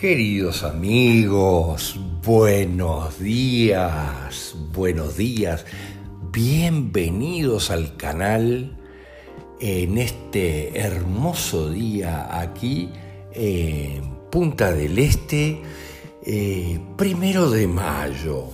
Queridos 0.00 0.62
amigos, 0.62 2.00
buenos 2.24 3.18
días, 3.18 4.56
buenos 4.72 5.18
días, 5.18 5.66
bienvenidos 6.32 7.70
al 7.70 7.98
canal 7.98 8.78
en 9.60 9.98
este 9.98 10.80
hermoso 10.80 11.68
día 11.68 12.40
aquí 12.40 12.88
en 13.34 14.16
Punta 14.30 14.72
del 14.72 14.98
Este, 14.98 15.60
eh, 16.24 16.80
primero 16.96 17.50
de 17.50 17.66
mayo. 17.66 18.46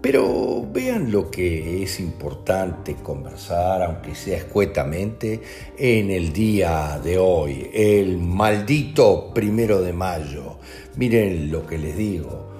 Pero 0.00 0.66
vean 0.72 1.12
lo 1.12 1.30
que 1.30 1.82
es 1.82 2.00
importante 2.00 2.94
conversar, 3.02 3.82
aunque 3.82 4.14
sea 4.14 4.38
escuetamente, 4.38 5.42
en 5.76 6.10
el 6.10 6.32
día 6.32 6.98
de 7.04 7.18
hoy, 7.18 7.70
el 7.74 8.16
maldito 8.16 9.30
primero 9.34 9.82
de 9.82 9.92
mayo. 9.92 10.56
Miren 10.96 11.52
lo 11.52 11.66
que 11.66 11.76
les 11.76 11.98
digo, 11.98 12.50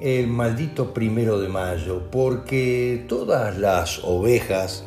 el 0.00 0.26
maldito 0.26 0.92
primero 0.92 1.40
de 1.40 1.48
mayo, 1.48 2.10
porque 2.10 3.04
todas 3.08 3.56
las 3.58 4.00
ovejas 4.04 4.84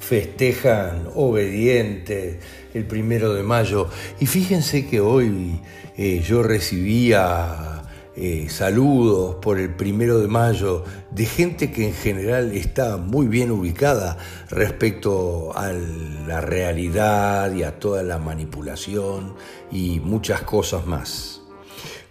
festejan 0.00 1.08
obedientes 1.14 2.38
el 2.74 2.84
primero 2.84 3.32
de 3.34 3.44
mayo. 3.44 3.88
Y 4.18 4.26
fíjense 4.26 4.88
que 4.88 5.00
hoy 5.00 5.60
eh, 5.96 6.20
yo 6.26 6.42
recibía 6.42 7.79
eh, 8.16 8.48
saludos 8.48 9.36
por 9.36 9.58
el 9.58 9.74
primero 9.74 10.18
de 10.18 10.26
mayo 10.26 10.84
de 11.12 11.26
gente 11.26 11.70
que 11.70 11.86
en 11.86 11.94
general 11.94 12.52
está 12.52 12.96
muy 12.96 13.28
bien 13.28 13.50
ubicada 13.52 14.18
respecto 14.48 15.56
a 15.56 15.72
la 15.72 16.40
realidad 16.40 17.52
y 17.54 17.62
a 17.62 17.78
toda 17.78 18.02
la 18.02 18.18
manipulación 18.18 19.34
y 19.70 20.00
muchas 20.00 20.42
cosas 20.42 20.86
más. 20.86 21.40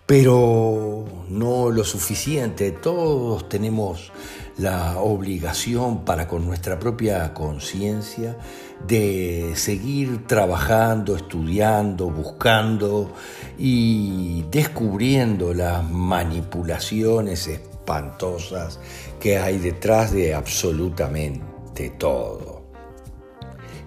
Pero 0.06 1.06
no 1.28 1.70
lo 1.70 1.84
suficiente, 1.84 2.72
todos 2.72 3.50
tenemos 3.50 4.12
la 4.60 5.00
obligación 5.00 6.04
para 6.04 6.28
con 6.28 6.46
nuestra 6.46 6.78
propia 6.78 7.34
conciencia 7.34 8.38
de 8.86 9.54
seguir 9.56 10.28
trabajando, 10.28 11.16
estudiando, 11.16 12.10
buscando 12.10 13.14
y 13.58 14.44
descubriendo 14.52 15.54
las 15.54 15.90
manipulaciones 15.90 17.48
espantosas 17.48 18.80
que 19.20 19.38
hay 19.38 19.58
detrás 19.58 20.12
de 20.12 20.34
absolutamente 20.34 21.92
todo. 21.98 22.60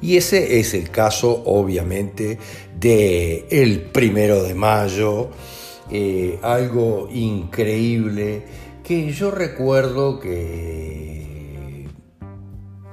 Y 0.01 0.17
ese 0.17 0.59
es 0.59 0.75
el 0.75 0.91
caso, 0.91 1.43
obviamente, 1.47 2.39
de 2.79 3.47
el 3.51 3.83
primero 3.83 4.43
de 4.43 4.55
mayo, 4.55 5.29
eh, 5.91 6.39
algo 6.43 7.09
increíble 7.13 8.43
yo 8.93 9.31
recuerdo 9.31 10.21
que 10.21 11.89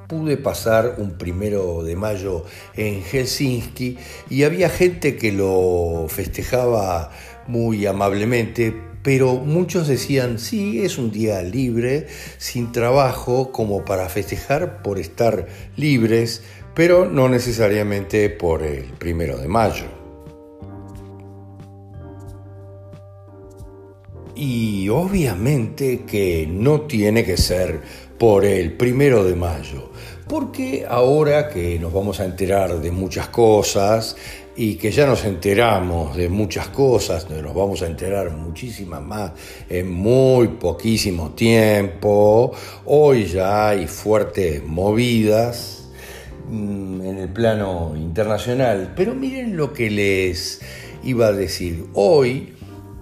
pude 0.07 0.37
pasar 0.37 0.95
un 0.97 1.17
primero 1.17 1.83
de 1.83 1.95
mayo 1.97 2.45
en 2.75 3.03
Helsinki 3.03 3.97
y 4.29 4.43
había 4.43 4.69
gente 4.69 5.17
que 5.17 5.33
lo 5.33 6.05
festejaba 6.07 7.11
muy 7.47 7.85
amablemente, 7.85 8.73
pero 9.03 9.35
muchos 9.35 9.87
decían, 9.87 10.39
sí, 10.39 10.83
es 10.83 10.97
un 10.97 11.11
día 11.11 11.41
libre, 11.43 12.07
sin 12.37 12.71
trabajo, 12.71 13.51
como 13.51 13.83
para 13.83 14.07
festejar 14.07 14.81
por 14.81 14.99
estar 14.99 15.47
libres, 15.75 16.43
pero 16.75 17.05
no 17.05 17.27
necesariamente 17.27 18.29
por 18.29 18.63
el 18.63 18.85
primero 18.93 19.37
de 19.37 19.49
mayo. 19.49 19.98
Y 24.41 24.87
obviamente 24.87 26.05
que 26.07 26.47
no 26.49 26.83
tiene 26.83 27.25
que 27.25 27.35
ser 27.35 27.81
por 28.17 28.45
el 28.45 28.71
primero 28.71 29.25
de 29.25 29.35
mayo, 29.35 29.91
porque 30.29 30.85
ahora 30.87 31.49
que 31.49 31.77
nos 31.77 31.91
vamos 31.91 32.21
a 32.21 32.23
enterar 32.23 32.79
de 32.79 32.89
muchas 32.89 33.27
cosas 33.27 34.15
y 34.55 34.75
que 34.75 34.91
ya 34.91 35.05
nos 35.07 35.25
enteramos 35.25 36.15
de 36.15 36.29
muchas 36.29 36.69
cosas, 36.69 37.29
nos 37.29 37.53
vamos 37.53 37.81
a 37.81 37.87
enterar 37.87 38.31
muchísimas 38.31 39.01
más 39.01 39.33
en 39.67 39.91
muy 39.91 40.47
poquísimo 40.47 41.31
tiempo, 41.31 42.53
hoy 42.85 43.25
ya 43.25 43.67
hay 43.67 43.87
fuertes 43.87 44.63
movidas 44.63 45.89
mm, 46.49 47.01
en 47.01 47.17
el 47.17 47.27
plano 47.27 47.91
internacional, 47.97 48.93
pero 48.95 49.13
miren 49.13 49.57
lo 49.57 49.73
que 49.73 49.89
les 49.89 50.61
iba 51.03 51.27
a 51.27 51.33
decir, 51.33 51.87
hoy 51.93 52.53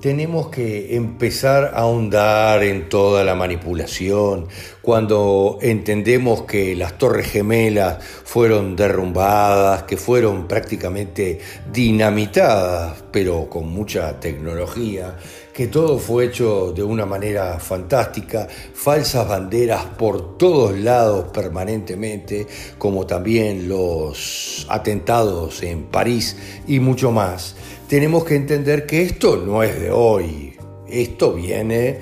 tenemos 0.02 0.50
que 0.50 0.96
empezar 0.96 1.72
a 1.74 1.80
ahondar 1.80 2.64
en 2.64 2.88
toda 2.88 3.24
la 3.24 3.36
manipulación. 3.36 4.48
Cuando 4.82 5.58
entendemos 5.62 6.44
que 6.44 6.76
las 6.76 6.98
torres 6.98 7.32
gemelas 7.32 7.98
fueron 8.24 8.76
derrumbadas, 8.76 9.84
que 9.84 9.98
fueron 9.98 10.48
prácticamente 10.48 11.40
dinamitadas, 11.74 13.04
pero 13.12 13.50
con 13.50 13.70
mucha 13.70 14.20
tecnología, 14.20 15.18
que 15.52 15.68
todo 15.68 15.98
fue 15.98 16.26
hecho 16.26 16.72
de 16.72 16.84
una 16.84 17.08
manera 17.08 17.60
fantástica, 17.60 18.48
falsas 18.76 19.28
banderas 19.28 19.86
por 19.98 20.38
todos 20.38 20.78
lados 20.78 21.32
permanentemente, 21.34 22.46
como 22.78 23.08
también 23.08 23.68
los 23.68 24.68
atentados 24.70 25.64
en 25.64 25.86
París 25.86 26.38
y 26.68 26.80
mucho 26.80 27.12
más 27.12 27.56
tenemos 27.88 28.26
que 28.26 28.36
entender 28.36 28.86
que 28.86 29.02
esto 29.02 29.38
no 29.38 29.64
es 29.64 29.80
de 29.80 29.92
hoy, 29.92 30.56
esto 30.88 31.34
viene 31.34 32.00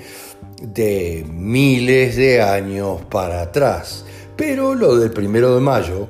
de 0.60 1.24
miles 1.30 2.16
de 2.16 2.42
años 2.42 3.02
para 3.10 3.42
atrás. 3.42 4.04
Pero 4.36 4.74
lo 4.74 4.96
del 4.96 5.10
primero 5.10 5.54
de 5.54 5.60
mayo 5.60 6.08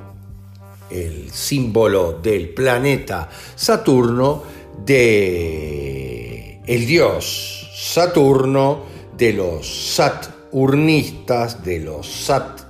el 0.90 1.32
símbolo 1.32 2.20
del 2.22 2.50
planeta 2.50 3.30
Saturno, 3.56 4.44
de 4.86 6.62
el 6.66 6.86
dios 6.86 7.72
Saturno, 7.76 8.84
de 9.18 9.34
los 9.34 9.94
saturnistas, 9.94 11.64
de 11.64 11.80
los 11.80 12.08
sat 12.08 12.62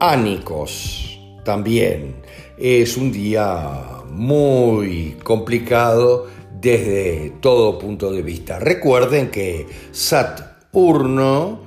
ánicos 0.00 1.18
también. 1.44 2.16
Es 2.58 2.96
un 2.96 3.10
día 3.10 4.02
muy 4.10 5.16
complicado 5.22 6.26
desde 6.60 7.32
todo 7.40 7.78
punto 7.78 8.12
de 8.12 8.22
vista. 8.22 8.58
Recuerden 8.58 9.30
que 9.30 9.66
Saturno 9.92 11.63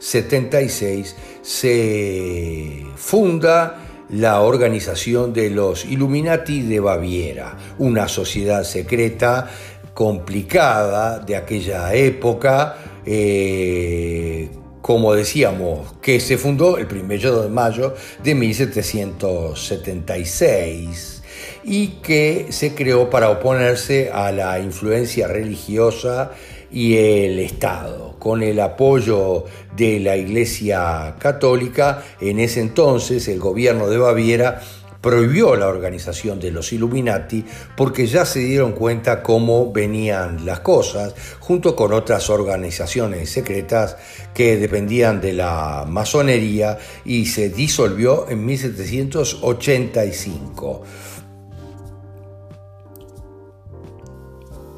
1776, 0.00 1.14
se 1.42 2.86
funda 2.96 3.76
la 4.08 4.40
organización 4.40 5.32
de 5.32 5.50
los 5.50 5.84
Illuminati 5.84 6.62
de 6.62 6.80
Baviera, 6.80 7.56
una 7.78 8.08
sociedad 8.08 8.64
secreta 8.64 9.48
complicada 9.94 11.20
de 11.20 11.36
aquella 11.36 11.94
época, 11.94 12.74
eh, 13.04 14.50
como 14.80 15.14
decíamos, 15.14 15.92
que 16.00 16.18
se 16.18 16.38
fundó 16.38 16.78
el 16.78 16.86
1 16.86 17.42
de 17.42 17.50
mayo 17.50 17.94
de 18.22 18.34
1776 18.34 21.22
y 21.62 21.88
que 22.02 22.46
se 22.50 22.74
creó 22.74 23.10
para 23.10 23.30
oponerse 23.30 24.10
a 24.10 24.32
la 24.32 24.58
influencia 24.58 25.28
religiosa 25.28 26.32
y 26.70 26.96
el 26.96 27.38
Estado. 27.38 28.16
Con 28.18 28.42
el 28.42 28.60
apoyo 28.60 29.44
de 29.76 30.00
la 30.00 30.16
Iglesia 30.16 31.16
Católica, 31.18 32.02
en 32.20 32.38
ese 32.38 32.60
entonces 32.60 33.28
el 33.28 33.38
gobierno 33.38 33.88
de 33.88 33.98
Baviera 33.98 34.60
prohibió 35.00 35.56
la 35.56 35.68
organización 35.68 36.38
de 36.38 36.50
los 36.50 36.70
Illuminati 36.72 37.42
porque 37.76 38.06
ya 38.06 38.26
se 38.26 38.40
dieron 38.40 38.72
cuenta 38.72 39.22
cómo 39.22 39.72
venían 39.72 40.44
las 40.44 40.60
cosas, 40.60 41.14
junto 41.38 41.74
con 41.74 41.94
otras 41.94 42.28
organizaciones 42.28 43.30
secretas 43.30 43.96
que 44.34 44.58
dependían 44.58 45.18
de 45.20 45.32
la 45.32 45.86
masonería 45.88 46.78
y 47.04 47.26
se 47.26 47.48
disolvió 47.48 48.28
en 48.28 48.44
1785. 48.44 50.82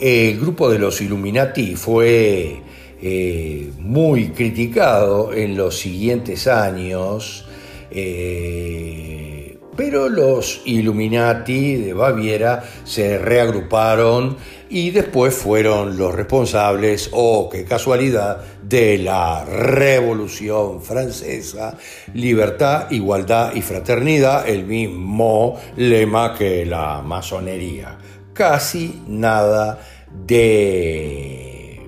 El 0.05 0.41
grupo 0.41 0.69
de 0.69 0.81
los 0.81 1.01
Illuminati 1.01 1.77
fue 1.77 2.61
eh, 3.01 3.71
muy 3.79 4.31
criticado 4.31 5.33
en 5.33 5.57
los 5.57 5.79
siguientes 5.79 6.49
años, 6.49 7.47
eh, 7.89 9.59
pero 9.77 10.09
los 10.09 10.63
Illuminati 10.65 11.77
de 11.77 11.95
Baviera 11.95 12.65
se 12.83 13.17
reagruparon 13.17 14.37
y 14.69 14.91
después 14.91 15.37
fueron 15.37 15.97
los 15.97 16.13
responsables, 16.13 17.11
oh 17.13 17.49
qué 17.49 17.65
casualidad, 17.65 18.39
de 18.61 18.99
la 18.99 19.45
Revolución 19.45 20.83
Francesa, 20.83 21.79
libertad, 22.13 22.91
igualdad 22.91 23.55
y 23.55 23.63
fraternidad, 23.63 24.49
el 24.49 24.65
mismo 24.65 25.61
lema 25.77 26.35
que 26.35 26.67
la 26.67 27.03
masonería. 27.03 27.99
Casi 28.35 29.03
nada 29.07 29.79
de 30.27 31.81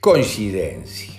coincidencia. 0.00 1.14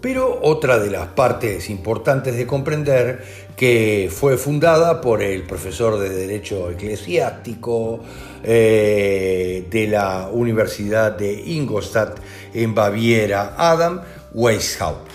Pero 0.00 0.40
otra 0.42 0.80
de 0.80 0.90
las 0.90 1.08
partes 1.08 1.68
importantes 1.70 2.36
de 2.36 2.46
comprender 2.46 3.24
que 3.56 4.10
fue 4.12 4.36
fundada 4.36 5.00
por 5.00 5.22
el 5.22 5.44
profesor 5.44 6.00
de 6.00 6.08
Derecho 6.08 6.72
Eclesiástico 6.72 8.00
eh, 8.42 9.64
de 9.70 9.86
la 9.86 10.28
Universidad 10.32 11.12
de 11.12 11.32
Ingolstadt 11.32 12.18
en 12.52 12.74
Baviera, 12.74 13.54
Adam 13.56 14.00
Weishaupt, 14.34 15.08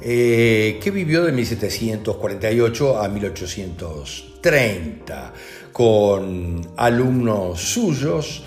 eh, 0.00 0.78
que 0.80 0.92
vivió 0.92 1.24
de 1.24 1.32
1748 1.32 3.02
a 3.02 3.08
1830 3.08 5.32
con 5.72 6.60
alumnos 6.76 7.60
suyos, 7.60 8.44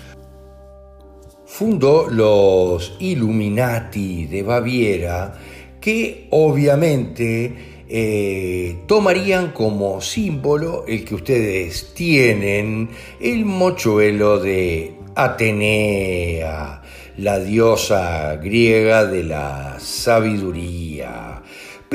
fundó 1.46 2.08
los 2.08 2.96
Illuminati 2.98 4.26
de 4.26 4.42
Baviera, 4.42 5.34
que 5.80 6.26
obviamente 6.30 7.84
eh, 7.88 8.78
tomarían 8.86 9.52
como 9.52 10.00
símbolo 10.00 10.84
el 10.88 11.04
que 11.04 11.14
ustedes 11.14 11.92
tienen, 11.94 12.88
el 13.20 13.44
mochuelo 13.44 14.40
de 14.40 14.94
Atenea, 15.14 16.82
la 17.18 17.38
diosa 17.38 18.36
griega 18.36 19.04
de 19.04 19.22
la 19.22 19.76
sabiduría. 19.78 21.42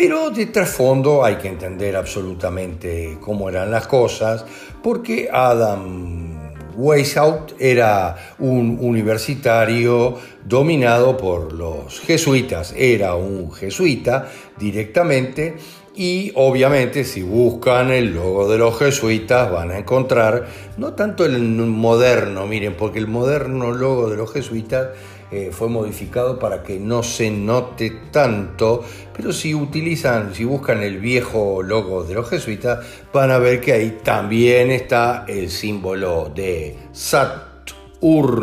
Pero 0.01 0.29
de 0.29 0.45
trasfondo 0.45 1.25
hay 1.25 1.35
que 1.35 1.49
entender 1.49 1.97
absolutamente 1.97 3.17
cómo 3.19 3.49
eran 3.49 3.69
las 3.69 3.85
cosas, 3.85 4.45
porque 4.81 5.27
Adam 5.29 6.53
Weishaupt 6.77 7.55
era 7.59 8.15
un 8.39 8.77
universitario 8.79 10.17
dominado 10.45 11.17
por 11.17 11.51
los 11.51 11.99
jesuitas, 11.99 12.73
era 12.77 13.15
un 13.15 13.51
jesuita 13.51 14.29
directamente 14.57 15.57
y 15.97 16.31
obviamente 16.35 17.03
si 17.03 17.21
buscan 17.21 17.91
el 17.91 18.13
logo 18.13 18.49
de 18.49 18.57
los 18.57 18.79
jesuitas 18.79 19.51
van 19.51 19.71
a 19.71 19.79
encontrar 19.79 20.47
no 20.77 20.93
tanto 20.93 21.25
el 21.25 21.41
moderno, 21.41 22.47
miren, 22.47 22.77
porque 22.77 22.99
el 22.99 23.07
moderno 23.07 23.73
logo 23.73 24.09
de 24.09 24.15
los 24.15 24.31
jesuitas 24.31 24.91
eh, 25.31 25.51
fue 25.51 25.69
modificado 25.69 26.39
para 26.39 26.63
que 26.63 26.79
no 26.79 27.03
se 27.03 27.29
note 27.29 27.91
tanto, 28.11 28.83
pero 29.15 29.31
si 29.31 29.53
utilizan, 29.53 30.33
si 30.33 30.43
buscan 30.43 30.81
el 30.81 30.97
viejo 30.97 31.61
logo 31.61 32.03
de 32.03 32.15
los 32.15 32.27
jesuitas, 32.27 32.83
van 33.13 33.29
a 33.29 33.37
ver 33.37 33.61
que 33.61 33.73
ahí 33.73 33.99
también 34.03 34.71
está 34.71 35.25
el 35.27 35.51
símbolo 35.51 36.31
de 36.33 36.75
Saturno, 36.91 38.37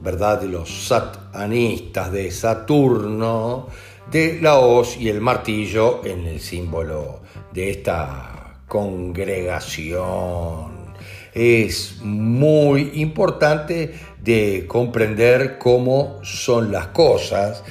¿verdad? 0.00 0.40
De 0.40 0.48
los 0.48 0.86
satanistas 0.86 2.10
de 2.10 2.30
Saturno, 2.30 3.66
de 4.10 4.40
la 4.40 4.58
hoz 4.58 4.96
y 4.96 5.10
el 5.10 5.20
martillo 5.20 6.00
en 6.04 6.26
el 6.26 6.40
símbolo 6.40 7.20
de 7.52 7.68
esta 7.70 8.62
congregación. 8.66 10.80
Es 11.32 12.00
muy 12.02 12.90
importante 12.94 13.94
de 14.22 14.64
comprender 14.66 15.58
cómo 15.58 16.18
son 16.22 16.72
las 16.72 16.88
cosas, 16.88 17.62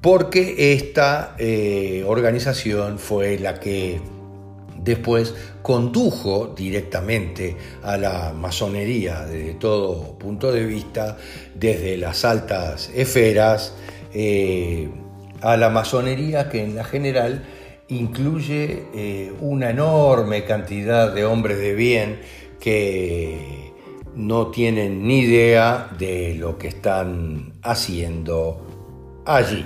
porque 0.00 0.72
esta 0.74 1.34
eh, 1.38 2.04
organización 2.06 2.98
fue 2.98 3.38
la 3.38 3.58
que 3.58 4.00
después 4.78 5.34
condujo 5.62 6.54
directamente 6.56 7.56
a 7.82 7.96
la 7.96 8.32
masonería 8.32 9.26
desde 9.26 9.54
todo 9.54 10.18
punto 10.18 10.52
de 10.52 10.64
vista, 10.64 11.16
desde 11.54 11.96
las 11.96 12.24
altas 12.24 12.90
esferas, 12.94 13.74
eh, 14.14 14.88
a 15.40 15.56
la 15.56 15.70
masonería 15.70 16.48
que 16.48 16.62
en 16.62 16.74
la 16.74 16.84
general 16.84 17.44
incluye 17.88 18.84
eh, 18.94 19.32
una 19.40 19.70
enorme 19.70 20.44
cantidad 20.44 21.12
de 21.12 21.24
hombres 21.24 21.58
de 21.58 21.74
bien 21.74 22.20
que 22.60 23.67
no 24.16 24.48
tienen 24.48 25.06
ni 25.06 25.20
idea 25.20 25.90
de 25.98 26.34
lo 26.34 26.58
que 26.58 26.68
están 26.68 27.52
haciendo 27.62 29.22
allí. 29.24 29.64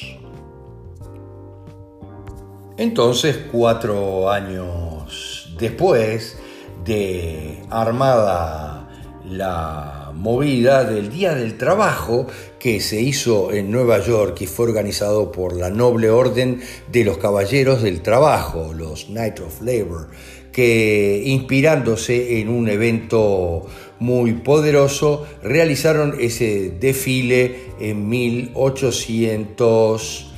Entonces, 2.77 3.37
cuatro 3.51 4.31
años 4.31 5.53
después 5.59 6.39
de 6.83 7.61
armada 7.69 8.89
la 9.29 10.03
movida 10.13 10.83
del 10.83 11.09
Día 11.09 11.33
del 11.33 11.57
Trabajo 11.57 12.27
que 12.63 12.79
se 12.79 12.99
hizo 13.01 13.51
en 13.51 13.69
Nueva 13.71 13.99
York 13.99 14.37
y 14.39 14.47
fue 14.47 14.67
organizado 14.67 15.33
por 15.33 15.53
la 15.53 15.69
noble 15.69 16.09
orden 16.09 16.61
de 16.89 17.03
los 17.03 17.17
Caballeros 17.17 17.83
del 17.83 18.01
Trabajo, 18.01 18.71
los 18.73 19.07
Knights 19.07 19.41
of 19.41 19.61
Labor, 19.61 20.07
que 20.53 21.21
inspirándose 21.25 22.39
en 22.39 22.47
un 22.47 22.69
evento 22.69 23.65
muy 23.99 24.35
poderoso, 24.35 25.27
realizaron 25.43 26.15
ese 26.21 26.71
desfile 26.79 27.65
en 27.81 28.07
1882 28.07 30.29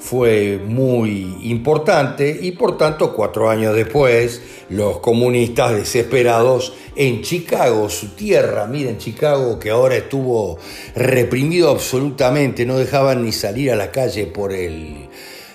fue 0.00 0.58
muy 0.58 1.36
importante 1.42 2.36
y 2.40 2.52
por 2.52 2.78
tanto 2.78 3.14
cuatro 3.14 3.50
años 3.50 3.74
después 3.74 4.40
los 4.70 4.98
comunistas 4.98 5.74
desesperados 5.74 6.72
en 6.96 7.22
Chicago, 7.22 7.88
su 7.90 8.08
tierra, 8.08 8.66
miren 8.66 8.98
Chicago 8.98 9.58
que 9.58 9.70
ahora 9.70 9.96
estuvo 9.96 10.58
reprimido 10.96 11.70
absolutamente, 11.70 12.64
no 12.64 12.78
dejaban 12.78 13.24
ni 13.24 13.32
salir 13.32 13.70
a 13.72 13.76
la 13.76 13.90
calle 13.90 14.26
por 14.26 14.52
el, 14.52 15.08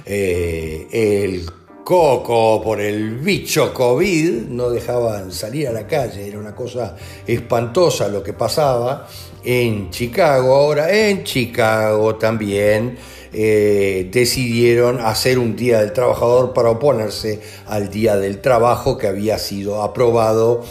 eh, 0.05 0.87
el 0.91 1.45
coco, 1.83 2.61
por 2.63 2.81
el 2.81 3.17
bicho 3.17 3.73
COVID, 3.73 4.47
no 4.49 4.69
dejaban 4.69 5.31
salir 5.31 5.67
a 5.67 5.71
la 5.71 5.87
calle, 5.87 6.27
era 6.27 6.39
una 6.39 6.55
cosa 6.55 6.95
espantosa 7.25 8.07
lo 8.07 8.23
que 8.23 8.33
pasaba 8.33 9.07
en 9.43 9.89
Chicago, 9.89 10.55
ahora 10.55 10.91
en 10.91 11.23
Chicago 11.23 12.15
también 12.15 12.97
eh, 13.37 14.09
decidieron 14.13 15.01
hacer 15.01 15.39
un 15.39 15.57
Día 15.57 15.81
del 15.81 15.91
Trabajador 15.91 16.53
para 16.53 16.69
oponerse 16.69 17.41
al 17.67 17.89
Día 17.89 18.15
del 18.15 18.39
Trabajo 18.39 18.97
que 18.97 19.07
había 19.07 19.37
sido 19.39 19.83
aprobado 19.83 20.63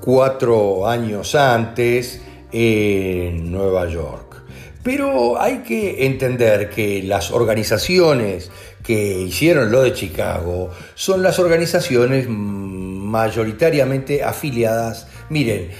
cuatro 0.00 0.88
años 0.88 1.34
antes 1.34 2.22
en 2.52 3.52
Nueva 3.52 3.86
York. 3.90 4.42
Pero 4.82 5.38
hay 5.38 5.58
que 5.58 6.06
entender 6.06 6.70
que 6.70 7.02
las 7.02 7.32
organizaciones 7.32 8.50
que 8.82 9.20
hicieron 9.20 9.70
lo 9.70 9.82
de 9.82 9.92
Chicago 9.92 10.70
son 10.94 11.22
las 11.22 11.38
organizaciones 11.38 12.28
mayoritariamente 12.30 14.24
afiliadas 14.24 15.08
Miren, 15.28 15.70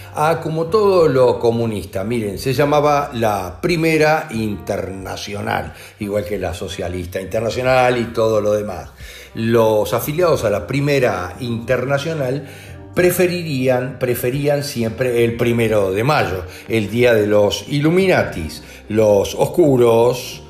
como 0.43 0.67
todo 0.67 1.07
lo 1.07 1.39
comunista, 1.39 2.03
miren, 2.03 2.39
se 2.39 2.53
llamaba 2.53 3.11
la 3.13 3.61
Primera 3.61 4.27
Internacional, 4.31 5.73
igual 6.01 6.25
que 6.25 6.39
la 6.39 6.53
Socialista 6.53 7.21
Internacional 7.21 7.97
y 7.97 8.07
todo 8.07 8.41
lo 8.41 8.53
demás. 8.53 8.91
Los 9.35 9.95
afiliados 9.95 10.45
a 10.45 10.51
la 10.51 10.67
Primera 10.67 11.37
Internacional 11.41 12.49
preferirían, 12.95 13.99
preferían 13.99 14.65
siempre 14.65 15.23
el 15.25 15.37
primero 15.37 15.93
de 15.93 16.03
mayo, 16.03 16.43
el 16.69 16.91
día 16.91 17.15
de 17.15 17.27
los 17.27 17.69
Illuminatis, 17.69 18.65
los 18.89 19.35
oscuros, 19.35 20.43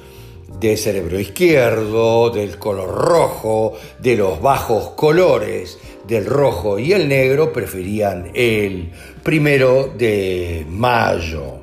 de 0.61 0.77
cerebro 0.77 1.19
izquierdo, 1.21 2.31
del 2.31 2.59
color 2.59 2.89
rojo, 2.89 3.75
de 4.01 4.17
los 4.17 4.41
bajos 4.41 4.91
colores, 4.91 5.79
del 6.07 6.25
rojo 6.25 6.79
y 6.79 6.93
el 6.93 7.09
negro 7.09 7.53
preferían 7.53 8.31
el 8.35 8.91
primero 9.23 9.93
de 9.97 10.65
mayo. 10.69 11.61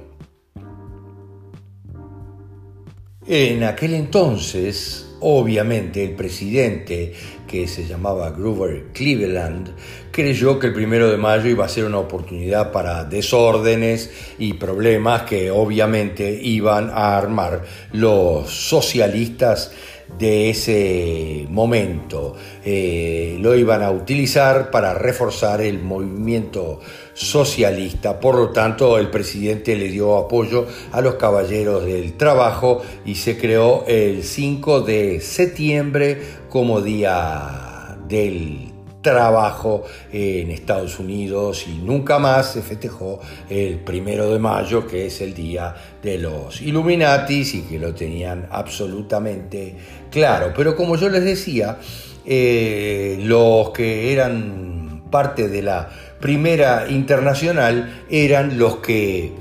En 3.25 3.63
aquel 3.63 3.93
entonces 3.93 5.03
obviamente 5.23 6.03
el 6.03 6.11
presidente 6.11 7.13
que 7.47 7.67
se 7.67 7.85
llamaba 7.85 8.31
Grover 8.31 8.85
Cleveland 8.93 9.71
creyó 10.11 10.59
que 10.59 10.67
el 10.67 10.73
primero 10.73 11.09
de 11.09 11.17
mayo 11.17 11.49
iba 11.49 11.65
a 11.65 11.69
ser 11.69 11.85
una 11.85 11.99
oportunidad 11.99 12.71
para 12.71 13.03
desórdenes 13.03 14.11
y 14.37 14.53
problemas 14.53 15.23
que 15.23 15.51
obviamente 15.51 16.39
iban 16.41 16.89
a 16.89 17.17
armar 17.17 17.63
los 17.91 18.49
socialistas 18.49 19.71
de 20.17 20.49
ese 20.49 21.47
momento. 21.49 22.35
Eh, 22.63 23.37
lo 23.39 23.55
iban 23.55 23.81
a 23.81 23.91
utilizar 23.91 24.69
para 24.71 24.93
reforzar 24.93 25.61
el 25.61 25.79
movimiento 25.79 26.79
socialista. 27.13 28.19
Por 28.19 28.35
lo 28.35 28.49
tanto, 28.49 28.97
el 28.97 29.09
presidente 29.09 29.75
le 29.75 29.89
dio 29.89 30.17
apoyo 30.17 30.67
a 30.91 31.01
los 31.01 31.15
caballeros 31.15 31.85
del 31.85 32.13
trabajo 32.13 32.81
y 33.05 33.15
se 33.15 33.37
creó 33.37 33.85
el 33.87 34.23
5 34.23 34.81
de 34.81 35.21
septiembre 35.21 36.21
como 36.49 36.81
día 36.81 37.97
del 38.07 38.73
trabajo 39.03 39.83
en 40.11 40.49
Estados 40.49 40.97
Unidos 40.97 41.65
y 41.67 41.73
nunca 41.73 42.17
más 42.17 42.53
se 42.53 42.61
festejó 42.63 43.19
el 43.49 43.79
primero 43.79 44.31
de 44.31 44.39
mayo, 44.39 44.87
que 44.87 45.05
es 45.05 45.21
el 45.21 45.35
día 45.35 45.75
de 46.01 46.17
los 46.17 46.61
Illuminatis 46.61 47.53
y 47.53 47.61
que 47.63 47.77
lo 47.77 47.93
tenían 47.93 48.47
absolutamente 48.49 49.75
claro. 50.09 50.53
Pero 50.55 50.75
como 50.75 50.95
yo 50.95 51.09
les 51.09 51.23
decía, 51.23 51.77
eh, 52.25 53.19
los 53.21 53.69
que 53.71 54.13
eran 54.13 55.03
parte 55.11 55.47
de 55.49 55.61
la 55.61 55.89
primera 56.23 56.85
internacional 56.89 58.05
eran 58.09 58.57
los 58.57 58.77
que 58.77 59.33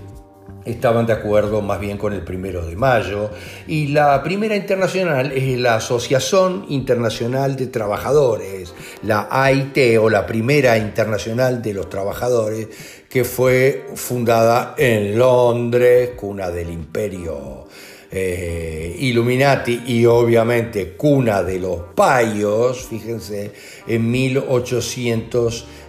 estaban 0.65 1.07
de 1.07 1.13
acuerdo 1.13 1.63
más 1.63 1.79
bien 1.79 1.97
con 1.97 2.13
el 2.13 2.23
primero 2.23 2.67
de 2.67 2.75
mayo. 2.75 3.31
Y 3.69 3.87
la 3.89 4.21
primera 4.25 4.57
internacional 4.57 5.31
es 5.31 5.61
la 5.61 5.77
Asociación 5.77 6.67
Internacional 6.71 7.55
de 7.55 7.69
Trabajadores, 7.69 8.75
la 9.05 9.29
AIT 9.31 9.79
o 10.01 10.11
la 10.11 10.27
Primera 10.27 10.77
Internacional 10.77 11.63
de 11.63 11.73
los 11.73 11.89
Trabajadores, 11.89 12.67
que 13.09 13.23
fue 13.23 13.87
fundada 13.95 14.75
en 14.77 15.17
Londres, 15.17 16.11
cuna 16.17 16.51
del 16.51 16.71
imperio 16.71 17.69
eh, 18.11 18.97
Illuminati 18.99 19.85
y 19.87 20.05
obviamente 20.05 20.95
cuna 20.97 21.45
de 21.45 21.59
los 21.61 21.79
payos, 21.95 22.87
fíjense, 22.89 23.53
en 23.87 24.11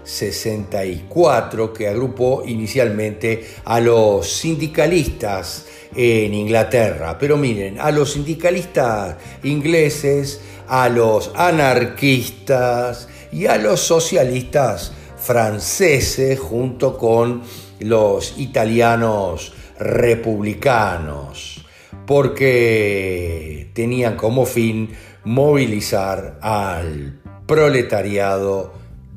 1864, 0.03 1.73
que 1.73 1.87
agrupó 1.87 2.43
inicialmente 2.45 3.47
a 3.65 3.79
los 3.79 4.27
sindicalistas 4.29 5.65
en 5.95 6.33
Inglaterra. 6.33 7.17
Pero 7.17 7.37
miren, 7.37 7.79
a 7.79 7.91
los 7.91 8.13
sindicalistas 8.13 9.15
ingleses, 9.43 10.41
a 10.67 10.89
los 10.89 11.31
anarquistas 11.35 13.07
y 13.31 13.47
a 13.47 13.57
los 13.57 13.79
socialistas 13.79 14.91
franceses 15.17 16.39
junto 16.39 16.97
con 16.97 17.41
los 17.79 18.37
italianos 18.37 19.53
republicanos 19.79 21.63
porque 22.05 23.69
tenían 23.73 24.15
como 24.15 24.45
fin 24.45 24.89
movilizar 25.23 26.37
al 26.41 27.19
proletariado 27.45 28.73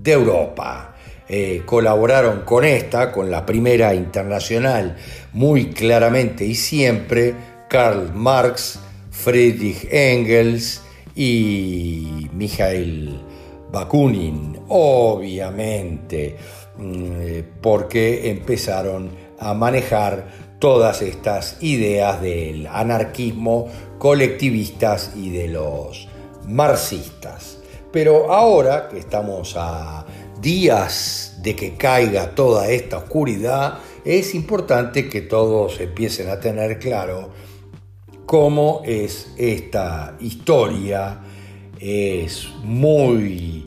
de 0.06 0.12
Europa. 0.12 0.94
Eh, 1.28 1.62
colaboraron 1.66 2.42
con 2.42 2.64
esta, 2.64 3.10
con 3.10 3.30
la 3.30 3.44
primera 3.44 3.94
internacional, 3.94 4.96
muy 5.32 5.70
claramente 5.70 6.46
y 6.46 6.54
siempre 6.54 7.34
Karl 7.68 8.14
Marx, 8.14 8.78
Friedrich 9.10 9.88
Engels 9.90 10.82
y 11.16 12.28
Mikhail 12.32 13.20
Bakunin, 13.72 14.60
obviamente, 14.68 16.36
mm, 16.78 17.60
porque 17.60 18.30
empezaron 18.30 19.10
a 19.40 19.52
manejar 19.52 20.28
todas 20.60 21.02
estas 21.02 21.56
ideas 21.60 22.22
del 22.22 22.68
anarquismo 22.68 23.66
colectivistas 23.98 25.10
y 25.16 25.30
de 25.30 25.48
los 25.48 26.08
marxistas. 26.46 27.55
Pero 27.96 28.30
ahora 28.30 28.90
que 28.90 28.98
estamos 28.98 29.54
a 29.56 30.04
días 30.38 31.38
de 31.40 31.56
que 31.56 31.76
caiga 31.76 32.34
toda 32.34 32.68
esta 32.68 32.98
oscuridad, 32.98 33.78
es 34.04 34.34
importante 34.34 35.08
que 35.08 35.22
todos 35.22 35.80
empiecen 35.80 36.28
a 36.28 36.38
tener 36.38 36.78
claro 36.78 37.30
cómo 38.26 38.82
es 38.84 39.32
esta 39.38 40.14
historia. 40.20 41.22
Es 41.80 42.46
muy 42.62 43.65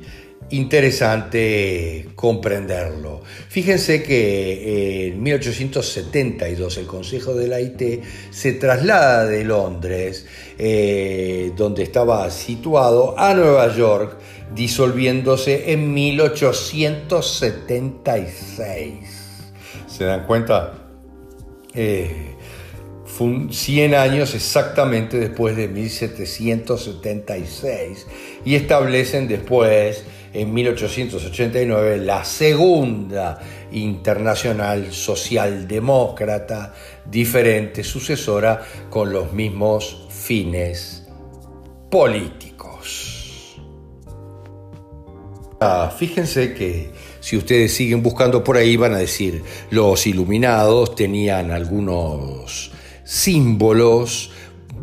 interesante 0.51 2.09
comprenderlo. 2.15 3.21
Fíjense 3.49 4.03
que 4.03 5.07
eh, 5.07 5.09
en 5.09 5.23
1872 5.23 6.77
el 6.77 6.85
Consejo 6.85 7.33
de 7.33 7.47
la 7.47 7.59
IT 7.61 8.03
se 8.31 8.53
traslada 8.53 9.25
de 9.25 9.43
Londres, 9.43 10.25
eh, 10.57 11.51
donde 11.55 11.83
estaba 11.83 12.31
situado, 12.31 13.17
a 13.17 13.33
Nueva 13.33 13.73
York, 13.75 14.17
disolviéndose 14.53 15.71
en 15.71 15.93
1876. 15.93 18.93
¿Se 19.87 20.03
dan 20.03 20.25
cuenta? 20.25 20.73
Eh, 21.73 22.35
100 23.51 23.95
años 23.95 24.33
exactamente 24.33 25.19
después 25.19 25.57
de 25.57 25.67
1776 25.67 28.07
y 28.45 28.55
establecen 28.55 29.27
después 29.27 30.05
en 30.33 30.53
1889 30.53 31.97
la 31.97 32.23
segunda 32.23 33.39
internacional 33.71 34.91
socialdemócrata, 34.91 36.73
diferente 37.05 37.83
sucesora 37.83 38.61
con 38.89 39.11
los 39.11 39.33
mismos 39.33 40.07
fines 40.09 41.07
políticos. 41.89 43.59
Ah, 45.61 45.93
fíjense 45.95 46.53
que 46.53 46.91
si 47.19 47.35
ustedes 47.35 47.73
siguen 47.73 48.01
buscando 48.01 48.43
por 48.43 48.55
ahí 48.55 48.77
van 48.77 48.93
a 48.93 48.99
decir 48.99 49.43
los 49.71 50.07
iluminados 50.07 50.95
tenían 50.95 51.51
algunos 51.51 52.71
símbolos 53.03 54.31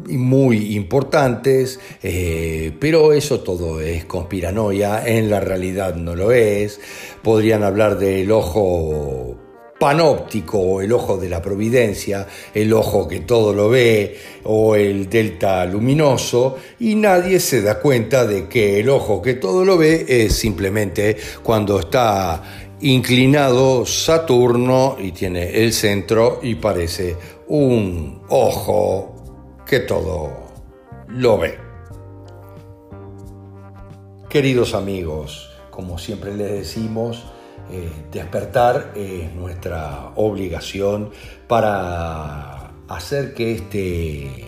muy 0.09 0.75
importantes, 0.77 1.81
eh, 2.03 2.73
pero 2.79 3.12
eso 3.12 3.40
todo 3.40 3.81
es 3.81 4.05
conspiranoia, 4.05 5.07
en 5.07 5.31
la 5.31 5.40
realidad 5.40 5.95
no 5.95 6.14
lo 6.14 6.33
es. 6.33 6.81
Podrían 7.23 7.62
hablar 7.62 7.99
del 7.99 8.31
ojo 8.31 9.37
panóptico 9.79 10.59
o 10.59 10.81
el 10.81 10.92
ojo 10.92 11.16
de 11.16 11.29
la 11.29 11.42
providencia, 11.42 12.27
el 12.55 12.73
ojo 12.73 13.07
que 13.07 13.21
todo 13.21 13.53
lo 13.53 13.69
ve 13.69 14.16
o 14.45 14.75
el 14.75 15.09
delta 15.09 15.64
luminoso 15.66 16.57
y 16.81 16.95
nadie 16.95 17.40
se 17.40 17.62
da 17.62 17.79
cuenta 17.81 18.27
de 18.27 18.49
que 18.49 18.81
el 18.81 18.88
ojo 18.88 19.21
que 19.21 19.35
todo 19.35 19.64
lo 19.64 19.77
ve 19.77 20.07
es 20.09 20.35
simplemente 20.35 21.16
cuando 21.42 21.81
está 21.81 22.42
inclinado 22.81 23.87
Saturno 23.87 24.97
y 24.99 25.12
tiene 25.12 25.62
el 25.62 25.73
centro 25.73 26.40
y 26.42 26.55
parece 26.57 27.16
un 27.49 28.23
ojo 28.29 29.15
que 29.66 29.81
todo 29.81 30.31
lo 31.09 31.38
ve. 31.38 31.59
Queridos 34.29 34.74
amigos, 34.74 35.50
como 35.70 35.98
siempre 35.98 36.35
les 36.35 36.52
decimos, 36.52 37.24
eh, 37.70 37.90
despertar 38.12 38.92
es 38.94 39.33
nuestra 39.35 40.12
obligación 40.14 41.11
para 41.48 42.70
hacer 42.88 43.35
que 43.35 43.55
este 43.55 44.44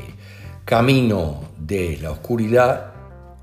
camino 0.65 1.43
de 1.59 1.99
la 2.01 2.13
oscuridad 2.13 2.93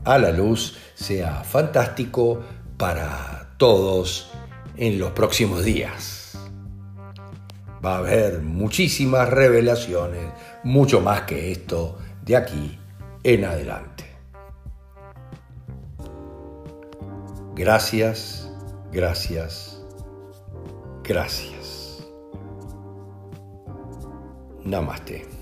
a 0.06 0.18
la 0.18 0.32
luz 0.32 0.78
sea 0.94 1.44
fantástico 1.44 2.42
para 2.78 3.50
todos 3.58 4.32
en 4.78 4.98
los 4.98 5.12
próximos 5.12 5.66
días. 5.66 6.38
Va 7.84 7.96
a 7.96 7.98
haber 8.00 8.40
muchísimas 8.42 9.30
revelaciones, 9.30 10.26
mucho 10.66 11.00
más 11.00 11.22
que 11.22 11.54
esto 11.54 11.98
de 12.26 12.36
aquí 12.36 12.78
en 13.24 13.46
adelante. 13.46 14.04
Gracias 17.56 18.46
Gracias, 18.96 19.84
gracias. 21.04 22.08
Namaste. 24.64 25.35